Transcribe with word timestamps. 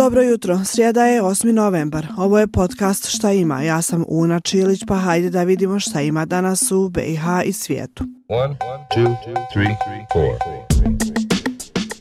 Dobro 0.00 0.22
jutro, 0.22 0.64
srijeda 0.64 1.06
je 1.06 1.22
8. 1.22 1.52
novembar. 1.52 2.06
Ovo 2.16 2.38
je 2.38 2.46
podcast 2.46 3.08
Šta 3.08 3.32
ima. 3.32 3.62
Ja 3.62 3.82
sam 3.82 4.04
Una 4.08 4.40
Čilić, 4.40 4.84
pa 4.88 4.96
hajde 4.96 5.30
da 5.30 5.42
vidimo 5.42 5.80
šta 5.80 6.00
ima 6.00 6.24
danas 6.24 6.72
u 6.72 6.88
BiH 6.88 7.24
i 7.44 7.52
svijetu. 7.52 8.04
One, 8.28 8.56
two, 8.96 9.16
three, 9.52 9.76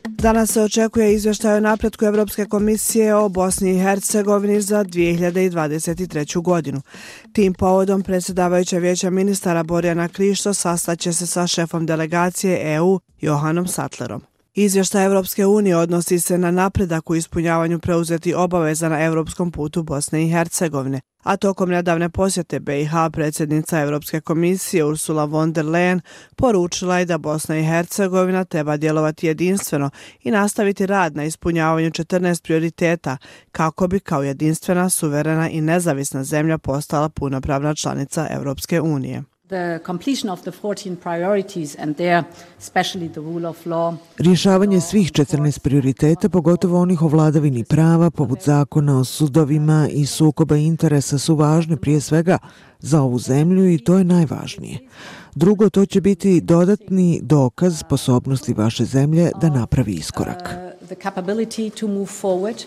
Danas 0.09 0.49
se 0.51 0.61
očekuje 0.61 1.13
izvještaj 1.13 1.57
o 1.57 1.59
napretku 1.59 2.05
Evropske 2.05 2.45
komisije 2.45 3.15
o 3.15 3.29
Bosni 3.29 3.75
i 3.75 3.79
Hercegovini 3.79 4.61
za 4.61 4.83
2023. 4.83 6.41
godinu. 6.41 6.81
Tim 7.33 7.53
povodom 7.53 8.03
predsjedavajuća 8.03 8.77
vijeća 8.77 9.09
ministara 9.09 9.63
Borjana 9.63 10.07
Krišto 10.07 10.53
sastaće 10.53 11.13
se 11.13 11.27
sa 11.27 11.47
šefom 11.47 11.85
delegacije 11.85 12.75
EU 12.75 12.99
Johanom 13.21 13.67
Sattlerom. 13.67 14.28
Izvještaj 14.53 15.05
Evropske 15.05 15.45
unije 15.45 15.77
odnosi 15.77 16.19
se 16.19 16.37
na 16.37 16.51
napredak 16.51 17.09
u 17.09 17.15
ispunjavanju 17.15 17.79
preuzeti 17.79 18.33
obaveza 18.33 18.89
na 18.89 19.03
evropskom 19.03 19.51
putu 19.51 19.83
Bosne 19.83 20.23
i 20.23 20.29
Hercegovine, 20.29 21.01
a 21.23 21.37
tokom 21.37 21.69
nedavne 21.69 22.09
posjete 22.09 22.59
BiH 22.59 22.91
predsjednica 23.13 23.79
Evropske 23.81 24.21
komisije 24.21 24.85
Ursula 24.85 25.25
von 25.25 25.53
der 25.53 25.65
Leyen 25.65 25.99
poručila 26.35 26.99
je 26.99 27.05
da 27.05 27.17
Bosna 27.17 27.57
i 27.57 27.63
Hercegovina 27.63 28.45
treba 28.45 28.77
djelovati 28.77 29.27
jedinstveno 29.27 29.89
i 30.23 30.31
nastaviti 30.31 30.85
rad 30.85 31.15
na 31.15 31.23
ispunjavanju 31.23 31.89
14 31.89 32.43
prioriteta 32.43 33.17
kako 33.51 33.87
bi 33.87 33.99
kao 33.99 34.23
jedinstvena, 34.23 34.89
suverena 34.89 35.49
i 35.49 35.61
nezavisna 35.61 36.23
zemlja 36.23 36.57
postala 36.57 37.09
punopravna 37.09 37.75
članica 37.75 38.27
Evropske 38.31 38.81
unije 38.81 39.23
the 39.49 39.79
completion 39.85 40.29
of 40.29 40.41
the 40.41 40.51
14 40.51 40.95
priorities 40.95 41.75
and 41.79 41.95
there 41.95 42.23
especially 42.59 43.09
the 43.09 43.19
rule 43.19 43.49
of 43.49 43.65
law 43.65 43.95
Rješavanje 44.17 44.81
svih 44.81 45.11
14 45.11 45.59
prioriteta, 45.59 46.29
pogotovo 46.29 46.81
onih 46.81 47.01
o 47.01 47.07
vladavini 47.07 47.63
prava, 47.63 48.09
poput 48.11 48.43
zakona 48.43 48.99
o 48.99 49.03
sudovima 49.03 49.87
i 49.91 50.05
sukoba 50.05 50.55
interesa 50.55 51.17
su 51.17 51.35
važne 51.35 51.77
prije 51.77 52.01
svega 52.01 52.37
za 52.79 53.01
ovu 53.01 53.19
zemlju 53.19 53.71
i 53.71 53.77
to 53.77 53.97
je 53.97 54.03
najvažnije. 54.03 54.79
Drugo, 55.35 55.69
to 55.69 55.85
će 55.85 56.01
biti 56.01 56.41
dodatni 56.41 57.19
dokaz 57.23 57.79
sposobnosti 57.79 58.53
vaše 58.53 58.85
zemlje 58.85 59.31
da 59.41 59.49
napravi 59.49 59.93
iskorak. 59.93 60.41
Uh, 60.41 60.87
the 60.87 60.95
capability 60.95 61.69
to 61.79 61.87
move 61.87 62.07
forward 62.21 62.63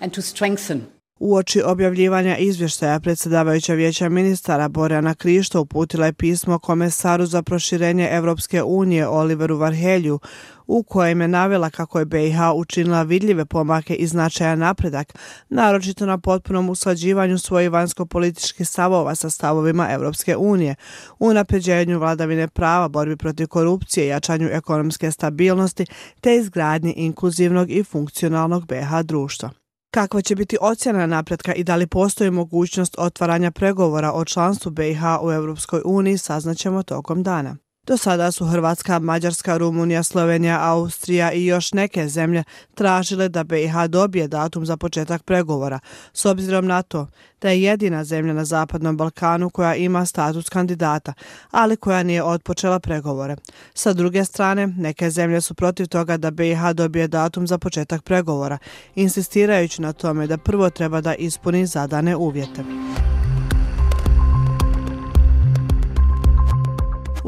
and 0.00 0.12
to 0.12 0.22
strengthen 0.22 0.95
U 1.18 1.34
oči 1.34 1.62
objavljivanja 1.62 2.36
izvještaja 2.36 3.00
predsjedavajuća 3.00 3.74
vijeća 3.74 4.08
ministara 4.08 4.68
Borjana 4.68 5.14
Krišto 5.14 5.60
uputila 5.60 6.06
je 6.06 6.12
pismo 6.12 6.58
komesaru 6.58 7.26
za 7.26 7.42
proširenje 7.42 8.08
Evropske 8.10 8.62
unije 8.62 9.08
Oliveru 9.08 9.56
Varhelju 9.56 10.18
u 10.66 10.82
kojem 10.82 11.20
je 11.20 11.28
navela 11.28 11.70
kako 11.70 11.98
je 11.98 12.04
BiH 12.04 12.38
učinila 12.56 13.02
vidljive 13.02 13.44
pomake 13.44 13.94
i 13.94 14.06
značajan 14.06 14.58
napredak, 14.58 15.18
naročito 15.48 16.06
na 16.06 16.18
potpunom 16.18 16.68
usklađivanju 16.68 17.38
svojih 17.38 17.70
vanjsko-političkih 17.70 18.68
stavova 18.68 19.14
sa 19.14 19.30
stavovima 19.30 19.88
Evropske 19.90 20.36
unije, 20.36 20.74
u 21.18 21.32
napređenju 21.32 21.98
vladavine 21.98 22.48
prava, 22.48 22.88
borbi 22.88 23.16
protiv 23.16 23.46
korupcije, 23.46 24.06
jačanju 24.06 24.48
ekonomske 24.52 25.10
stabilnosti 25.10 25.86
te 26.20 26.36
izgradnji 26.36 26.92
inkluzivnog 26.96 27.70
i 27.70 27.84
funkcionalnog 27.84 28.66
BiH 28.66 29.02
društva. 29.04 29.65
Kakva 29.96 30.22
će 30.22 30.34
biti 30.34 30.56
ocjena 30.60 31.06
napretka 31.06 31.54
i 31.54 31.64
da 31.64 31.76
li 31.76 31.86
postoji 31.86 32.30
mogućnost 32.30 32.94
otvaranja 32.98 33.50
pregovora 33.50 34.12
o 34.12 34.24
članstvu 34.24 34.70
BiH 34.70 35.00
u 35.22 35.32
Europskoj 35.32 35.82
uniji 35.84 36.18
saznaćemo 36.18 36.82
tokom 36.82 37.22
dana. 37.22 37.56
Do 37.86 37.96
sada 37.96 38.32
su 38.32 38.44
Hrvatska, 38.44 38.98
Mađarska, 38.98 39.56
Rumunija, 39.56 40.02
Slovenija, 40.02 40.58
Austrija 40.62 41.32
i 41.32 41.46
još 41.46 41.72
neke 41.72 42.08
zemlje 42.08 42.44
tražile 42.74 43.28
da 43.28 43.44
BiH 43.44 43.74
dobije 43.88 44.28
datum 44.28 44.66
za 44.66 44.76
početak 44.76 45.22
pregovora, 45.22 45.78
s 46.12 46.24
obzirom 46.24 46.66
na 46.66 46.82
to 46.82 47.06
da 47.40 47.50
je 47.50 47.62
jedina 47.62 48.04
zemlja 48.04 48.32
na 48.32 48.44
Zapadnom 48.44 48.96
Balkanu 48.96 49.50
koja 49.50 49.74
ima 49.74 50.06
status 50.06 50.48
kandidata, 50.48 51.12
ali 51.50 51.76
koja 51.76 52.02
nije 52.02 52.22
otpočela 52.22 52.80
pregovore. 52.80 53.36
Sa 53.74 53.92
druge 53.92 54.24
strane, 54.24 54.66
neke 54.66 55.10
zemlje 55.10 55.40
su 55.40 55.54
protiv 55.54 55.86
toga 55.86 56.16
da 56.16 56.30
BiH 56.30 56.60
dobije 56.74 57.08
datum 57.08 57.46
za 57.46 57.58
početak 57.58 58.02
pregovora, 58.02 58.58
insistirajući 58.94 59.82
na 59.82 59.92
tome 59.92 60.26
da 60.26 60.38
prvo 60.38 60.70
treba 60.70 61.00
da 61.00 61.14
ispuni 61.14 61.66
zadane 61.66 62.16
uvjete. 62.16 62.64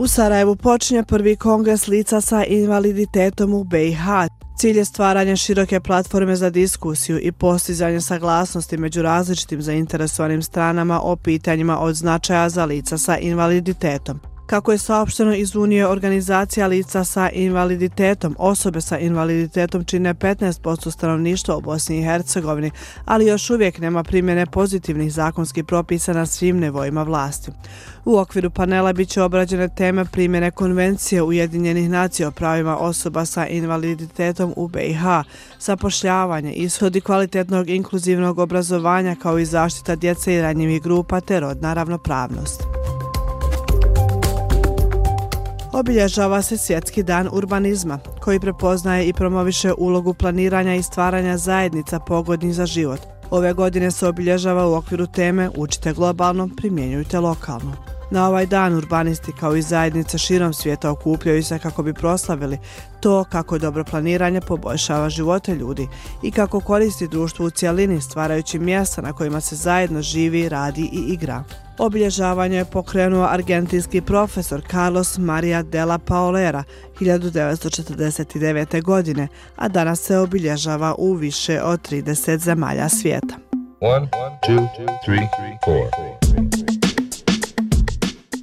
U 0.01 0.07
Sarajevu 0.07 0.57
počinje 0.57 1.03
prvi 1.03 1.37
kongres 1.37 1.87
lica 1.87 2.21
sa 2.21 2.45
invaliditetom 2.45 3.55
u 3.55 3.65
BiH. 3.65 4.03
Cilj 4.59 4.79
je 4.79 4.85
stvaranje 4.85 5.37
široke 5.37 5.81
platforme 5.81 6.37
za 6.37 6.51
diskusiju 6.51 7.19
i 7.23 7.33
postizanje 7.33 8.01
saglasnosti 8.01 8.77
među 8.77 9.03
različitim 9.03 9.63
zainteresovanim 9.63 10.43
stranama 10.43 11.01
o 11.03 11.17
pitanjima 11.17 11.79
od 11.81 11.95
značaja 11.95 12.49
za 12.49 12.65
lica 12.65 12.99
sa 12.99 13.19
invaliditetom. 13.19 14.21
Kako 14.49 14.73
je 14.73 14.79
saopšteno 14.79 15.35
iz 15.35 15.57
Unije 15.57 15.87
organizacija 15.87 16.67
lica 16.67 17.05
sa 17.05 17.31
invaliditetom, 17.31 18.37
osobe 18.39 18.81
sa 18.81 18.99
invaliditetom 18.99 19.85
čine 19.85 20.15
15% 20.15 20.91
stanovništva 20.91 21.57
u 21.57 21.61
Bosni 21.61 21.99
i 21.99 22.03
Hercegovini, 22.03 22.71
ali 23.05 23.27
još 23.27 23.51
uvijek 23.51 23.79
nema 23.79 24.03
primjene 24.03 24.47
pozitivnih 24.47 25.13
zakonskih 25.13 25.65
propisa 25.65 26.13
na 26.13 26.27
svim 26.27 26.59
nivoima 26.59 27.03
vlasti. 27.03 27.51
U 28.05 28.19
okviru 28.19 28.51
panela 28.51 28.93
bit 28.93 29.09
će 29.09 29.23
obrađene 29.23 29.69
teme 29.69 30.05
primjene 30.05 30.51
konvencije 30.51 31.23
Ujedinjenih 31.23 31.91
nacija 31.91 32.29
o 32.29 32.33
pravima 32.33 32.77
osoba 32.77 33.25
sa 33.25 33.47
invaliditetom 33.47 34.53
u 34.57 34.69
BiH, 34.69 35.03
zapošljavanje, 35.61 36.53
ishodi 36.53 37.01
kvalitetnog 37.01 37.69
inkluzivnog 37.71 38.39
obrazovanja 38.39 39.17
kao 39.23 39.39
i 39.39 39.45
zaštita 39.45 39.97
djece 39.97 40.35
i 40.35 40.43
ranjivih 40.43 40.83
grupa 40.83 41.21
te 41.21 41.41
rodna 41.41 41.75
ravnopravnost. 41.75 42.78
Obilježava 45.73 46.43
se 46.43 46.57
Svjetski 46.57 47.03
dan 47.03 47.29
urbanizma, 47.33 47.99
koji 48.21 48.41
prepoznaje 48.41 49.09
i 49.09 49.13
promoviše 49.13 49.73
ulogu 49.79 50.15
planiranja 50.15 50.75
i 50.75 50.83
stvaranja 50.83 51.37
zajednica 51.37 52.01
pogodnih 52.01 52.55
za 52.55 52.67
život. 52.67 53.01
Ove 53.31 53.53
godine 53.53 53.91
se 53.91 54.09
obilježava 54.09 54.67
u 54.67 54.75
okviru 54.75 55.07
teme 55.07 55.51
Učite 55.57 55.93
globalno, 55.93 56.49
primjenjujte 56.57 57.21
lokalno. 57.21 57.88
Na 58.11 58.29
ovaj 58.29 58.47
dan 58.47 58.75
urbanisti 58.75 59.33
kao 59.41 59.57
i 59.57 59.63
zajednice 59.63 60.19
širom 60.19 60.53
svijeta 60.53 60.91
okupljaju 60.91 61.43
se 61.43 61.59
kako 61.59 61.83
bi 61.83 61.95
proslavili 61.95 62.59
to 63.01 63.25
kako 63.25 63.59
dobro 63.59 63.85
planiranje 63.85 64.41
poboljšava 64.41 65.11
živote 65.11 65.55
ljudi 65.55 65.89
i 66.23 66.31
kako 66.31 66.61
koristi 66.61 67.09
društvo 67.09 67.47
u 67.47 67.51
cijelini 67.51 68.01
stvarajući 68.01 68.59
mjesta 68.59 69.03
na 69.03 69.13
kojima 69.13 69.41
se 69.41 69.57
zajedno 69.57 70.03
živi, 70.03 70.49
radi 70.49 70.91
i 70.93 71.13
igra. 71.13 71.45
Obilježavanje 71.79 72.57
je 72.57 72.65
pokrenuo 72.65 73.25
argentinski 73.25 74.01
profesor 74.01 74.63
Carlos 74.71 75.19
Maria 75.19 75.63
de 75.63 75.85
la 75.85 75.99
Paolera 75.99 76.65
1949. 77.01 78.83
godine, 78.83 79.29
a 79.57 79.69
danas 79.69 80.01
se 80.01 80.19
obilježava 80.19 80.95
u 80.99 81.15
više 81.15 81.63
od 81.63 81.91
30 81.91 82.39
zemalja 82.39 82.89
svijeta. 82.89 83.35
One, 83.81 84.09
two, 84.47 84.69
three, 85.05 85.29